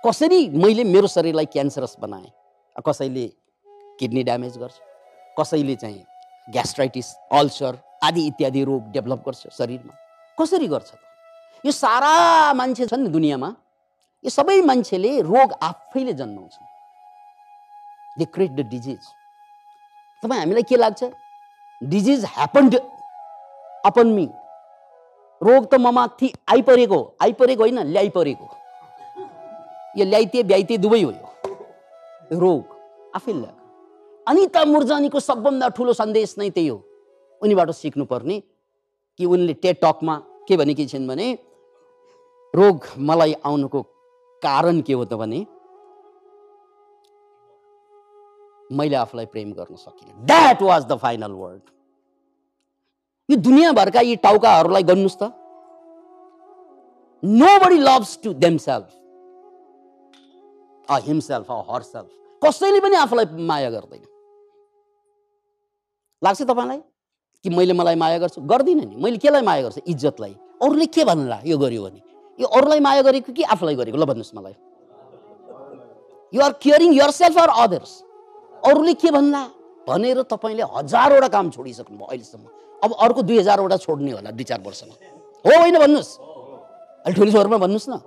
[0.05, 2.31] कसरी मैले मेरो शरीरलाई क्यान्सरस बनाएँ?
[2.87, 3.27] कसैले
[4.01, 4.75] किडनी ड्यामेज गर्छ।
[5.37, 6.05] कसैले चाहिँ
[6.49, 9.95] ग्यास्ट्राइटिस अल्सर आदि इत्यादि रोग डेभलप गर्छ शरीरमा।
[10.39, 10.99] कसरी गर्छ त?
[11.65, 13.49] यो सारा मान्छे छन् नि दुनियाँमा
[14.25, 16.67] यो सबै मान्छेले रोग आफैले जन्माउँछन्
[18.19, 19.03] दे क्रिएट द डिजिज
[20.23, 21.03] तपाईँ हामीलाई के लाग्छ?
[21.83, 22.75] डिजिज ह्यापन्ड
[23.85, 24.27] अपन मी
[25.43, 28.47] रोग त म माथि आइपरेको आइपरेको होइन ल्याइपरेको
[29.99, 32.63] यो ल्याइते ब्याइते दुवै हो यो। रोग
[33.17, 33.64] आफै ल्याएको।
[34.27, 36.79] अनिता मुर्जानीको सबभन्दा ठुलो सन्देश नै त्यही हो।
[37.43, 38.37] उनीबाट सिक्नुपर्ने
[39.19, 40.17] कि उनले टेट टकमा
[40.49, 41.27] के भनेकी छिन् भने
[42.55, 43.83] रोग मलाई आउनुको
[44.43, 45.41] कारण के हो त भने
[48.71, 51.63] मैले आफूलाई प्रेम गर्न सकिनँ। That was the final word
[53.29, 55.33] यो दुनियाँभरका यी टाउकाहरूलाई गर्नुहोस् त।
[57.61, 58.89] Nobody loves to themself
[60.89, 62.09] or himself or herself
[62.43, 64.03] कसैले पनि आफूलाई माया गर्दैन।
[66.25, 66.81] लाग्छ तपाईँलाई?
[67.45, 68.41] कि मैले मलाई माया गर्छु?
[68.41, 69.81] गर्दिनँ नि। मैले केलाई माया गर्छु?
[69.87, 72.01] इज्जतलाई। अरूले के भन्ला यो गर्यो भने।
[72.41, 73.97] यो अरूलाई माया गरेको कि आफूलाई गरेको?
[73.99, 74.55] ल भन्नुहोस् मलाई।
[76.35, 77.93] You're caring yourself or others
[78.65, 79.43] अरूले के भन्ला?
[79.89, 82.45] भनेर तपाईँले हजारवटा काम छोडिसक्नु भयो अहिलेसम्म।
[82.85, 84.95] अब अर्को दुई हजारवटा छोड्ने होला दुई चार वर्षमा।
[85.45, 86.11] हो होइन भन्नुहोस्?
[87.05, 88.01] अलि ठुलो स्वरमा भन्नुहोस् न।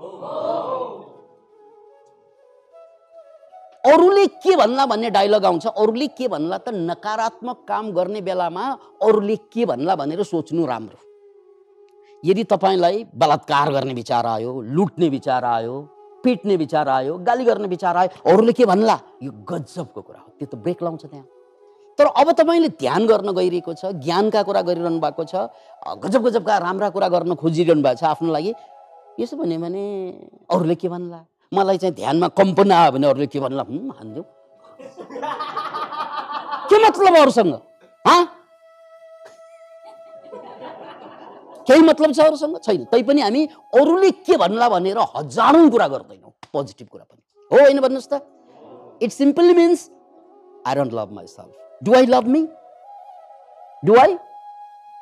[3.87, 8.63] अरूले के भन्ला भन्ने डायलग आउँछ अरूले के भन्ला त नकारात्मक काम गर्ने बेलामा
[9.07, 10.99] अरूले के भन्ला भनेर सोच्नु राम्रो।
[12.23, 15.75] यदि तपाईँलाई बलात्कार गर्ने विचार आयो लुट्ने विचार आयो
[16.23, 18.99] पिट्ने विचार आयो गाली गर्ने विचार आयो अरूले के भन्ला?
[19.23, 21.25] यो गजबको कुरा हो त्यो त ब्रेक लाउँछ त्यहाँ।
[21.99, 25.47] तर अब तपाईँले ध्यान गर्न गइरहेको छ ज्ञानका कुरा गरिरहनु भएको छ
[26.03, 28.53] गजब गजबका राम्रा कुरा गर्न खोजिरहनु भएको छ आफ्नो लागि
[29.19, 29.83] यसो भन्यो भने
[30.51, 31.21] अरूले के भन्ला?
[31.51, 33.63] मलाई चाहिँ ध्यानमा कम्पन आयो भने अरूले के भन्ला?
[33.63, 34.23] हानिदेऊ
[36.69, 37.53] के मतलब अरूसँग?
[41.67, 42.57] केही मतलब छ अरूसँग?
[42.63, 47.79] छैन। तैपनि हामी अरूले के भन्ला भनेर हजारौँ कुरा गर्दैनौँ। पोजिटिभ कुरा पनि। हो होइन
[47.81, 48.13] भन्नुहोस् त।
[49.03, 49.89] It simply means
[50.67, 52.41] I don't love myself do I love me
[53.83, 54.17] do I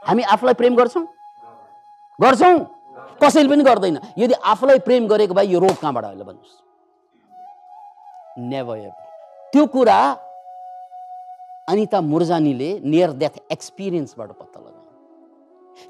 [0.07, 1.05] हामी आफूलाई प्रेम गर्छौँ?
[2.19, 2.57] गर्छौँ।
[3.21, 6.53] कसैले पनि गर्दैन। यदि आफूलाई प्रेम गरेको भए यो रोग कहाँबाट आयो भन्नुहोस्।
[8.37, 8.89] नेभर
[9.53, 9.99] त्यो कुरा
[11.69, 14.83] अनिता मुर्जानीले नियर डेथ एक्सपिरियन्सबाट पत्ता लगायो।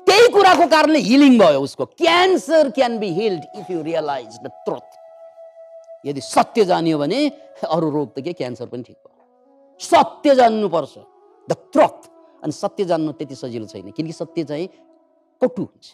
[0.07, 4.87] त्यही कुराको कारणले हिलिङ भयो उसको। Cancer can be healed if you realize the truth
[6.05, 7.19] यदि सत्य जानियो भने
[7.65, 10.93] अरू रोग त के क्यान्सर पनि ठिक भयो। सत्य जान्नुपर्छ।
[11.49, 11.99] द ट्रुथ
[12.43, 14.67] अनि सत्य जान्नु त्यति सजिलो छैन। किनकि सत्य चाहिँ
[15.41, 15.85] कटु हुन्छ।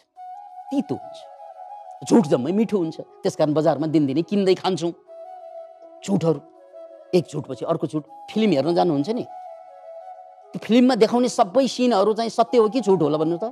[0.72, 4.92] तितो हुन्छ। झुट जम्मै मिठो हुन्छ। त्यस कारण बजारमा दिनदिनै किन्दै खान्छौँ।
[6.02, 6.40] झुटहरू
[7.14, 9.24] एक झुटपछि अर्को झुट फिल्म हेर्न जानुहुन्छ नि।
[10.52, 13.44] त्यो फिल्ममा देखाउने सबै सिनहरू चाहिँ सत्य हो कि झुट होला भन्नु त?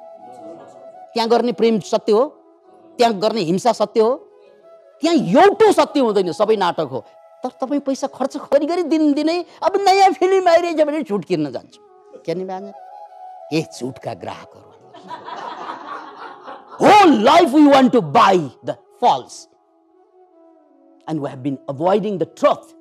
[1.14, 2.24] त्यहाँ गर्ने प्रेम सत्य हो।
[2.98, 4.14] त्यहाँ गर्ने हिंसा सत्य हो।
[5.00, 7.00] त्यहाँ एउटो सत्य हुँदैन। सबै नाटक हो।
[7.44, 11.80] तर तपाईँ पैसा खर्च गरी गरी दिनदिनै अब नयाँ फिल्म आइरहेछ भने झुट किन्न जान्छु।
[12.24, 12.72] क्या नि
[13.52, 14.68] ए झुटका ग्राहकहरू।
[16.80, 19.48] Whole life we want to buy the false
[21.08, 22.74] and we have been avoiding the truth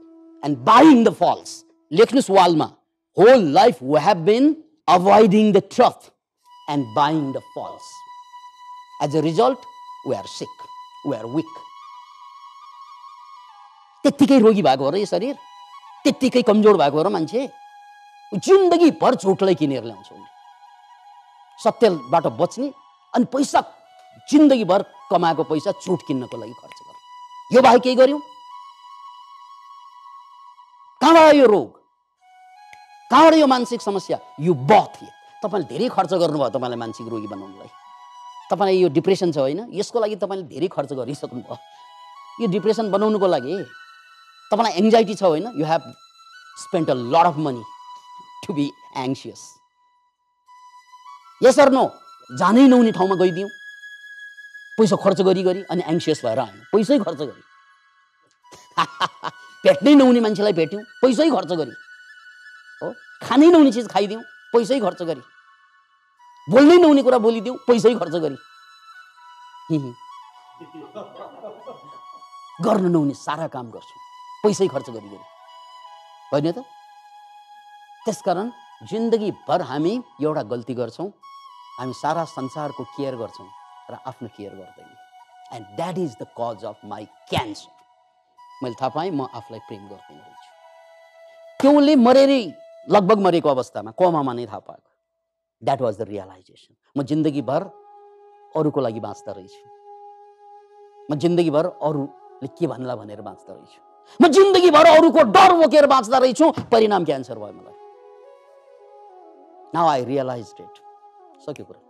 [0.43, 1.51] and buying the false
[1.91, 2.67] लेख्नुहोस् वालमा
[3.17, 4.47] whole life we have been
[4.87, 6.11] avoiding the truth
[6.73, 7.89] and buying the false
[9.05, 9.65] as a result
[10.07, 10.55] we are sick
[11.05, 11.55] we are weak
[14.03, 15.35] त्यत्तिकै रोगी भएको हो र यो शरीर
[16.03, 17.41] त्यत्तिकै कमजोर भएको हो र मान्छे
[18.47, 20.27] जिन्दगीभर झुटलाई किनेर ल्याउँछ उसले
[21.65, 22.71] सत्यबाट बच्ने
[23.13, 23.61] अनि पैसा
[24.31, 28.21] जिन्दगीभर कमाएको पैसा छुट किन्नको लागि खर्च गर्नु। यो बाहेक केही गर्यौँ?
[31.01, 31.67] कहाँबाट यो रोग?
[33.11, 34.17] कहाँबाट यो मानसिक समस्या?
[34.39, 34.97] यो बथ
[35.43, 37.69] तपाईँले धेरै खर्च गर्नुभयो तपाईँलाई मानसिक रोगी बनाउनुलाई
[38.51, 39.59] तपाईँलाई यो डिप्रेसन छ होइन?
[39.73, 41.55] यसको लागि तपाईँले धेरै खर्च गरिसक्नुभयो।
[42.41, 43.55] यो डिप्रेसन बनाउनुको लागि
[44.51, 45.47] तपाईँलाई एङ्जाइटी छ होइन?
[45.59, 45.83] You have
[46.65, 47.63] spend a lot of money
[48.45, 48.65] to be
[48.97, 49.41] anxious
[51.41, 51.85] yes no
[52.37, 53.49] जानै नहुने ठाउँमा गइदिउँ।
[54.79, 57.41] पैसा खर्च गरी गरी अनि एङ्सियस भएर आयौँ। पैसै खर्च गरी।
[59.63, 61.73] भेट्नै नहुने मान्छेलाई भेट्यौँ पैसै खर्च गरी।
[62.83, 62.87] हो?
[63.23, 64.21] खानै नहुने चिज खाइदिउँ
[64.53, 65.23] पैसै खर्च गरी।
[66.47, 68.37] बोल्नै नहुने कुरा बोलिदिउँ पैसै खर्च गरी।
[72.65, 73.99] गर्न नहुने सारा काम गर्छौँ
[74.43, 75.25] पैसै खर्च गरी गरी।
[76.31, 76.57] होइन त?
[78.05, 78.47] त्यसकारण
[78.89, 81.09] जिन्दगीभर हामी एउटा गल्ती गर्छौँ
[81.79, 83.58] हामी सारा संसारको केयर गर्छौँ।
[83.91, 84.89] र आफ्नो केयर गर्दैन
[85.55, 87.71] and that is the cause of my cancer
[88.63, 92.43] मैले थाहा पाएँ म आफूलाई प्रेम गर्दैन रहेछु उसले मरेरै
[92.87, 94.89] लगभग मरेको अवस्थामा कोमामा नै थाहा पाएको।
[95.61, 97.61] द्याट वाज द रियलाइजेसन म जिन्दगीभर
[98.55, 99.65] अरूको लागि बाँच्दो रहेछु।
[101.11, 103.79] म जिन्दगीभर अरूले के भन्ला भनेर बाँच्दो रहेछु।
[104.19, 107.77] म जिन्दगीभर अरूको डर बोकेर बाँच्दो रहेछु। परिणाम क्यान्सर भयो मलाई।
[109.75, 110.75] नाउ आई रियलाइज डेट
[111.45, 111.81] सक्यो कुरा?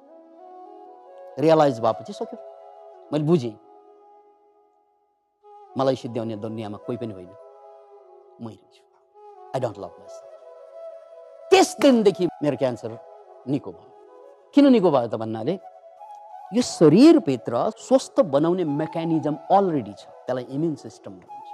[1.37, 2.39] रियलाइज भएपछि सक्यो
[3.13, 3.55] मैले बुझेँ
[5.77, 7.29] मलाई सिद्ध्याउने दुनियाँमा कोही पनि होइन
[8.41, 8.83] मै छु
[9.55, 10.27] आई डोन्ट लभ माइ
[11.51, 12.97] त्यस दिनदेखि मेरो क्यान्सर
[13.47, 13.89] निको भयो
[14.55, 15.57] किन निको भयो त भन्नाले
[16.51, 21.47] यो शरीरभित्र स्वस्थ बनाउने मेकानिजम अलरेडी छ त्यसलाई इम्युन सिस्टम भनिन्छ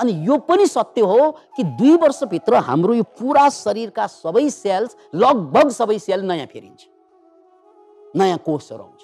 [0.00, 5.70] अनि यो पनि सत्य हो कि दुई वर्षभित्र हाम्रो यो पुरा शरीरका सबै सेल्स लगभग
[5.76, 6.86] सबै सेल नयाँ फेरिन्छ
[8.16, 9.02] नयाँ कोषहरू आउँछ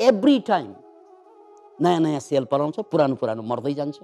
[0.00, 0.74] एभ्री टाइम
[1.78, 3.98] नयाँ नयाँ सेल पलाउँछ पुरानो पुरानो मर्दै जान्छ।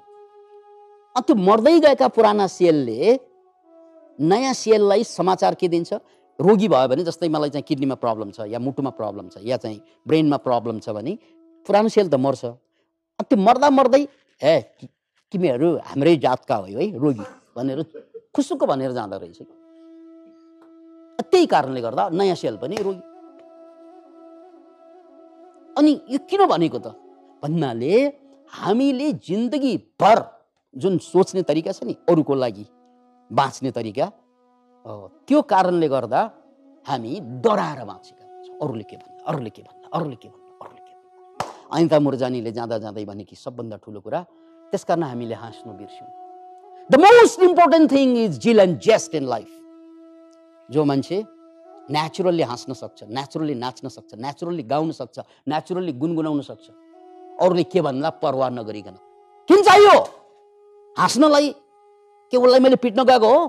[1.17, 3.19] अनि त्यो मर्दै गएका पुराना सेलले
[4.19, 5.93] नयाँ सेललाई समाचार के दिन्छ?
[6.39, 9.81] रोगी भयो भने जस्तै मलाई चाहिँ किडनीमा प्रब्लम छ या मुटुमा प्रब्लम छ या चाहिँ
[10.07, 11.19] ब्रेनमा प्रब्लम छ भने
[11.67, 14.03] पुरानो सेल त मर्छ। अनि त्यो मर्दा मर्दै
[14.41, 14.55] ए
[15.33, 17.83] तिमीहरू हाम्रै जातका हो है रोगी भनेर
[18.35, 19.41] खुसुक्क भनेर जाँदो रहेछ।
[21.23, 23.03] त्यही कारणले गर्दा नयाँ सेल पनि रोगी
[25.77, 26.95] अनि यो किन भनेको त
[27.43, 27.95] भन्नाले
[28.53, 30.19] हामीले जिन्दगीभर
[30.77, 32.67] जुन सोच्ने तरिका छ नि अरूको लागि
[33.31, 34.07] बाँच्ने तरिका
[35.29, 36.21] त्यो कारणले गर्दा
[36.87, 37.13] हामी
[37.45, 41.77] डराएर बाँचेका हुन्छौँ अरूले के भन्ला अरूले के भन्ला अरूले के भन्ला अरूले के भन्ला
[41.77, 44.21] अनिता मुरजानीले जाँदा जाँदै भने कि सबभन्दा ठुलो कुरा
[44.73, 46.11] त्यस कारण हामीले हाँस्नु बिर्स्यौँ
[46.91, 49.51] the most important thing is zeal and zest in life
[50.69, 51.23] जो मान्छे
[51.91, 55.19] नेचुरल्ली हाँस्न सक्छ नेचुरल्ली नाच्न सक्छ नेचुरल्ली गाउन सक्छ
[55.49, 56.71] नेचुरल्ली गुनगुनाउन सक्छ।
[57.41, 58.97] अरूले के भन्दा परवाह नगरिकन।
[59.49, 59.97] किन चाहियो?
[60.99, 61.49] हाँस्नलाई
[62.33, 63.41] के उसलाई मैले पिट्न गएको हो?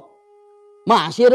[0.87, 1.33] म हाँसेर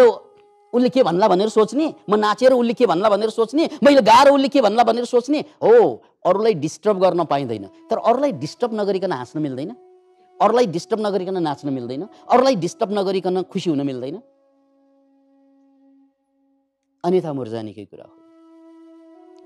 [0.73, 1.95] उसले के भन्ला भनेर सोच्ने?
[2.11, 3.71] म नाचेर उसले के भन्ला भनेर सोच्ने?
[3.83, 5.41] मैले गाएर उसले के भन्ला भनेर सोच्ने?
[5.63, 9.71] हो अरूलाई डिस्टर्ब गर्न पाइँदैन। तर अरूलाई डिस्टर्ब नगरिकन हाँस्न मिल्दैन।
[10.41, 14.23] अरूलाई डिस्टर्ब नगरिकन नाच्न मिल्दैन। अरूलाई डिस्टर्ब नगरिकन खुसी हुन मिल्दैन।
[17.05, 18.15] अनिता मुर्जानीकै कुरा हो।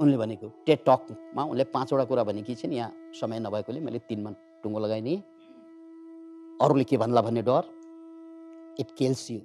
[0.02, 4.30] उनले भनेको टेट टकमा उनले पाँचवटा कुरा भनेकी छिन् यहाँ समय नभएकोले मैले तिनमा
[4.62, 5.18] टुङ्गो लगाइदिएँ
[6.62, 7.64] अरूले के भन्ला भन्ने डर।
[8.80, 9.40] इट केल्स यु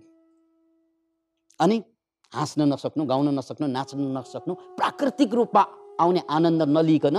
[1.60, 1.78] अनि
[2.34, 5.62] हाँस्न नसक्नु गाउन नसक्नु नाच्न नसक्नु प्राकृतिक रूपमा
[6.02, 7.17] आउने आनन्द नलिकन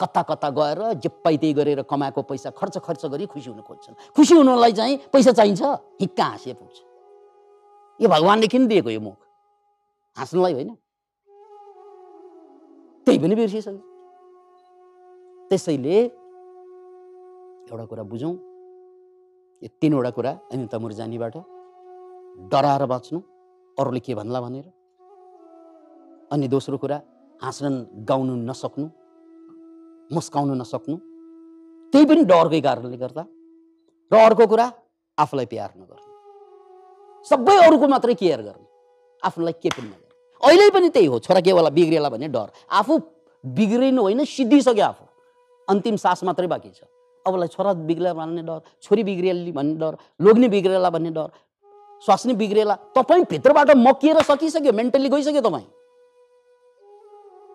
[0.00, 4.34] कता कता गएर जे त्यही गरेर कमाएको पैसा खर्च खर्च गरी खुसी हुन खोज्छन्। खुसी
[4.34, 5.62] हुनलाई चाहिँ पैसा चाहिन्छ
[6.00, 6.76] हिक्का हाँसे पुग्छ।
[8.00, 9.18] यो भगवान्ले किन दिएको यो मुख?
[10.20, 10.70] हाँस्नलाई होइन।
[13.06, 13.80] त्यही पनि बिर्सिसक्यो।
[15.48, 15.96] त्यसैले
[17.70, 18.34] एउटा कुरा बुझौँ।
[19.62, 21.36] यो तिनवटा कुरा अनिता मुरजानीबाट
[22.52, 23.18] डराएर बाँच्नु
[23.78, 24.66] अरूले के भन्ला भनेर।
[26.32, 26.96] अनि दोस्रो कुरा
[27.40, 28.86] हाँस्न गाउनु नसक्नु
[30.14, 30.96] मुस्काउनु नसक्नु
[31.92, 33.24] त्यही पनि डरकै कारणले गर्दा।
[34.12, 34.66] र अर्को कुरा
[35.18, 36.08] आफूलाई प्यार नगर्नु।
[37.24, 38.66] सबै अरूको मात्रै केयर गर्नु।
[39.22, 40.09] आफूलाई के पनि नगर्नु।
[40.40, 42.98] अहिले पनि त्यही हो छोरा केवाला बिग्रिएला भन्ने डर। आफू
[43.44, 45.04] बिग्रिनु होइन सिद्धिसक्यो आफू।
[45.68, 46.82] अन्तिम सास मात्रै बाँकी छ।
[47.26, 51.28] अबलाई छोरा बिग्रिएला भन्ने डर छोरी बिग्रिएली भन्ने डर लोग्ने बिग्रिएला भन्ने डर
[52.04, 55.68] स्वास्नी बिग्रिएला तपाईँ भित्रबाट मकिएर सकिसक्यो मेन्टली गइसक्यो तपाईँ।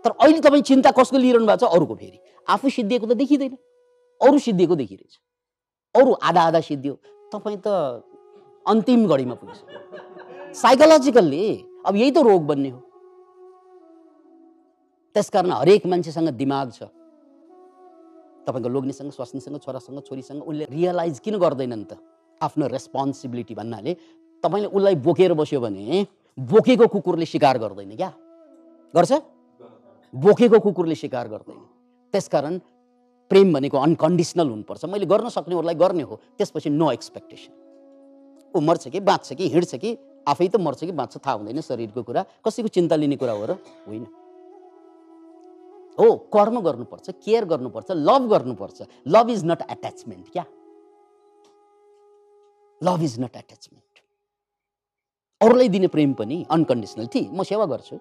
[0.06, 1.74] तर अहिले तपाईँ चिन्ता कसको लिइरहनु भएको छ?
[1.74, 3.58] अरूको फेरि। आफू सिद्धिएको त देखिँदैन।
[4.22, 5.14] अरू सिद्धिएको देखिरहेछ
[5.96, 6.94] अरू आधा आधा सिद्धियो।
[7.34, 7.68] तपाईँ त
[8.66, 11.46] अन्तिम घडीमा पुगिसक्यो साइकोलोजिकल्ली
[11.86, 12.80] अब यही त रोग बन्ने हो।
[15.16, 16.90] त्यसकारण हरेक मान्छेसँग दिमाग छ।
[18.46, 21.98] तपाईँको लोग्नेसँग स्वास्नीसँग छोरासँग छोरीसँग उसले रियलाइज किन गर्दैनन् त?
[22.42, 23.94] आफ्नो रेस्पोन्सिबिलिटी भन्नाले
[24.44, 26.06] तपाईँले उसलाई बोकेर बस्यो भने
[26.38, 28.12] बोकेको कुकुरले शिकार गर्दैन क्या?
[28.94, 29.12] गर्छ?
[30.14, 31.60] बोकेको कुकुरले शिकार गर्दैन।
[32.14, 32.60] त्यसकारण
[33.32, 37.54] प्रेम भनेको अनकन्डिसनल हुनुपर्छ। मैले गर्न सक्नेहरूलाई गर्ने हो त्यसपछि नो एक्सपेक्टेसन
[38.54, 42.04] ऊ मर्छ कि बाँच्छ कि हिँड्छ कि आफै त मर्छ कि बाँच्छ थाहा हुँदैन शरीरको
[42.04, 43.52] कुरा। कसैको चिन्ता लिने कुरा हो र?
[43.88, 44.06] होइन।
[46.00, 50.46] हो कर्म गर्नुपर्छ केयर गर्नुपर्छ लभ गर्नुपर्छ। लभ इज नट एट्याचमेन्ट क्या?
[52.84, 53.84] लभ इज नट एट्याचमेन्ट
[55.42, 57.98] अरूलाई दिने प्रेम पनि अनकन्डिसनल ठिक म सेवा गर्छु।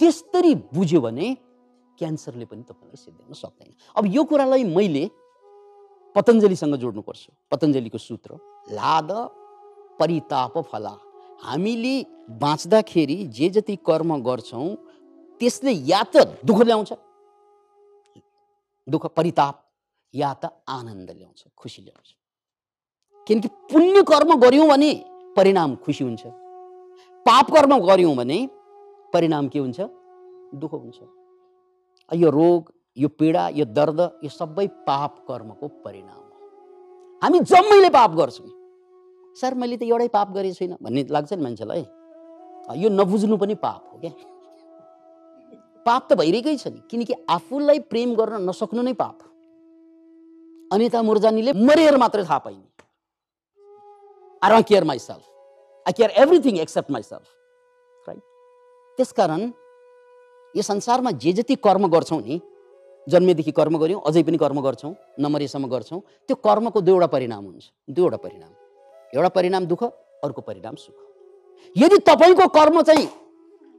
[0.00, 1.34] त्यसरी बुझ्यो भने
[1.98, 5.10] क्यान्सरले पनि तपाईँलाई सिद्ध्याउन सक्दैन। अब यो कुरालाई मैले
[6.14, 8.38] पतञ्जलीसँग जोड्नुपर्छ। पतञ्जलीको सूत्र
[8.70, 9.10] लाद
[10.00, 10.96] परिताप फला
[11.44, 11.96] हामीले
[12.40, 14.74] बाँच्दाखेरि जे जति कर्म गर्छौँ
[15.40, 16.92] त्यसले या त दुःख ल्याउँछ
[18.86, 19.62] दुःख परिताप
[20.14, 22.08] या त आनन्द ल्याउँछ खुसी ल्याउँछ।
[23.26, 24.92] किनकि पुण्य कर्म गऱ्यौँ भने
[25.36, 26.22] परिणाम खुसी हुन्छ।
[27.26, 28.38] पाप कर्म गऱ्यौँ भने
[29.12, 29.80] परिणाम के हुन्छ?
[30.60, 30.98] दुःख हुन्छ।
[32.10, 38.10] यो रोग यो पीडा यो दर्द यो सबै पाप कर्मको परिणाम हो। हामी जम्मैले पाप
[38.14, 38.48] गर्छौँ।
[39.36, 41.84] सर मैले त एउटै पाप गरेको छुइनँ भन्ने लाग्छ नि मान्छेलाई।
[42.78, 44.12] यो नबुझ्नु पनि पाप हो क्या?
[45.86, 49.16] पाप त भइरहेकै छ नि किनकि आफूलाई प्रेम गर्न नसक्नु नै पाप
[50.70, 52.68] अनिता मुर्जानीले मरेर मात्रै थाहा पाइने।
[54.42, 55.24] I don't care myself
[55.86, 57.26] I care everything except myself
[58.08, 58.22] right
[58.98, 59.42] त्यसकारण
[60.54, 62.40] यो संसारमा जे जति कर्म गर्छौँ नि
[63.06, 68.16] जन्मेदेखि कर्म गऱ्यौँ अझै पनि कर्म गर्छौँ नमरेसम्म गर्छौँ त्यो कर्मको दुईवटा परिणाम हुन्छ। दुईवटा
[68.24, 68.52] परिणाम।
[69.12, 69.82] एउटा परिणाम दुःख
[70.24, 70.96] अर्को परिणाम सुख।
[71.76, 73.06] यदि तपाईँको कर्म चाहिँ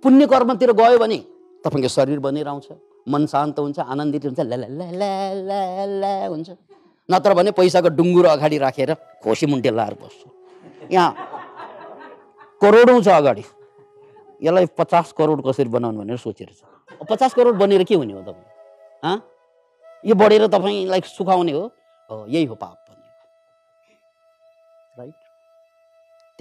[0.04, 1.18] पुण्य कर्मतिर गयो भने
[1.66, 2.68] तपाईँको शरीर बनेर आउँछ
[3.08, 6.50] मन शान्त हुन्छ आनन्दित हुन्छ ला हुन्छ।
[7.10, 10.28] नत्र भने पैसाको डुङ्गुरो अगाडि राखेर खोसी मुन्टे लाएर बस्छु।
[10.92, 11.12] यहाँ
[12.62, 13.44] करोडौँ छ अगाडि।
[14.42, 16.62] यसलाई पचास करोड कसरी बनाउनु भनेर सोचेर छ।
[17.10, 18.46] पचास करोड बनेर के हुने हो तपाईँ?
[19.04, 19.18] हाँ?
[20.06, 21.64] यो बढेर तपाईँलाई सुखाउने हो?
[22.28, 22.81] यही हो पाप।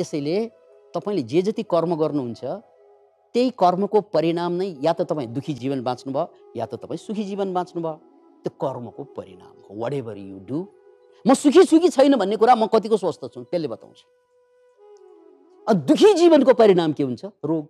[0.00, 0.36] त्यसैले
[0.96, 2.42] तपाईँले जे जति कर्म गर्नुहुन्छ
[3.34, 7.52] त्यही कर्मको परिणाम नै या त तपाईँ दुःखी जीवन बाँच्नुभयो या त तपाईँ सुखी जीवन
[7.52, 7.94] बाँच्नुभयो।
[8.42, 10.58] त्यो कर्मको परिणाम हो। वाट एभर यु डु
[11.24, 14.04] म सुखी सुखी छैन भन्ने कुरा म कतिको स्वस्थ छु त्यसले बताउँछु।
[15.86, 17.24] दुःखी जीवनको परिणाम के हुन्छ?
[17.44, 17.64] रोग।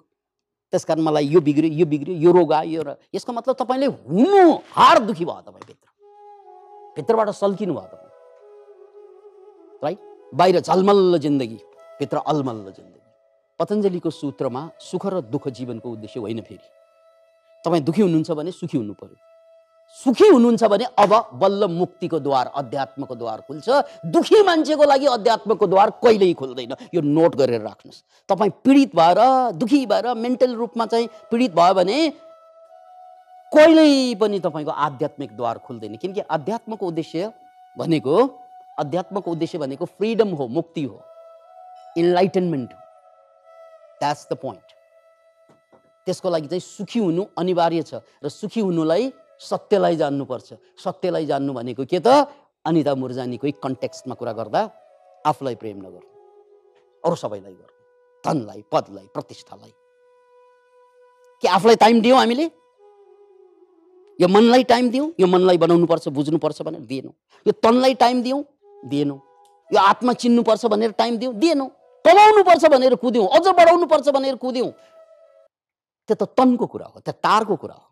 [0.72, 4.42] त्यस कारण मलाई यो बिग्रियो यो बिग्रियो यो रोग आयो र यसको मतलब तपाईँले हुनु
[4.70, 5.86] हार दुखी भयो तपाईँ भित्र।
[6.96, 8.08] भित्रबाट सल्किनु भयो तपाईँ।
[9.84, 9.98] राइट
[10.38, 11.58] बाहिर झलमल्ल जिन्दगी।
[12.00, 13.00] भित्र अलमल्ल जिन्दगी।
[13.60, 16.68] पतञ्जलीको सूत्रमा सुख र दुःख जीवनको उद्देश्य होइन फेरि।
[17.64, 19.16] तपाईँ दुःखी हुनुहुन्छ भने सुखी हुनु पर्यो।
[19.96, 23.68] सुखी हुनुहुन्छ भने अब बल्ल मुक्तिको द्वार अध्यात्मको द्वार खुल्छ।
[24.06, 29.20] दुखी मान्छेको लागि अध्यात्मको द्वार कहिल्यै खुल्दैन। यो नोट गरेर राख्नुहोस्। तपाईँ पीडित भएर
[29.58, 31.98] दुखी भएर मेन्टल रूपमा चाहिँ पीडित भयो भने
[33.52, 37.32] कहिल्यै पनि तपाईँको आध्यात्मिक द्वार खुल्दैन। किनकि अध्यात्मको उद्देश्य
[37.76, 38.14] भनेको
[38.78, 41.02] अध्यात्मको उद्देश्य भनेको फ्रिडम हो मुक्ति हो।
[41.98, 42.78] इन्लाइटनमेन्ट हो
[44.00, 44.68] द्याट्स द पोइन्ट
[46.06, 51.84] त्यसको लागि चाहिँ सुखी हुनु अनिवार्य छ र सुखी हुनुलाई सत्यलाई जान्नुपर्छ। सत्यलाई जान्नु भनेको
[51.84, 52.28] के त?
[52.64, 54.60] अनिता मुर्जानीकै कन्टेक्स्टमा कुरा गर्दा
[55.24, 56.08] आफूलाई प्रेम नगर्नु।
[57.04, 57.74] अरू सबैलाई गर्नु।
[58.24, 59.72] धनलाई पदलाई प्रतिष्ठालाई।
[61.40, 62.46] के आफूलाई टाइम दियौँ हामीले?
[64.20, 65.12] यो मनलाई टाइम दियौँ?
[65.20, 67.12] यो मनलाई बनाउनुपर्छ बुझ्नुपर्छ भनेर दिएनौँ।
[67.46, 68.44] यो तनलाई टाइम दियौँ?
[68.84, 69.20] दिएनौँ।
[69.72, 71.34] यो आत्मा चिन्नुपर्छ भनेर टाइम दियौँ?
[71.34, 71.70] दिएनौँ।
[72.04, 74.70] कमाउनुपर्छ भनेर कुद्यौँ अझ बढाउनुपर्छ भनेर कुद्यौँ।
[76.08, 77.86] त्यो त तनको कुरा हो त्यो टारको कुरा हो।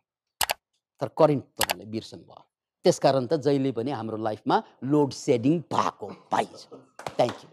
[1.01, 2.43] तर करेन्ट तपाईँले बिर्सनु भयो।
[2.85, 6.61] त्यसकारण त जहिले पनि हाम्रो लाइफमा लोड सेडिङ भएको पाइन्छ।
[7.19, 7.49] Thank you